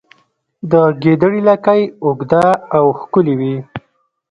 د 0.71 0.73
ګیدړې 1.01 1.41
لکۍ 1.49 1.81
اوږده 2.05 2.45
او 2.77 2.85
ښکلې 2.99 3.33
وي 3.39 3.55